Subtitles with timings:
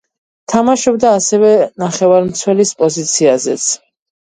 [0.53, 1.51] თამაშობდა ასევე,
[1.85, 3.71] ნახევარმცველის პოზიციაზეც.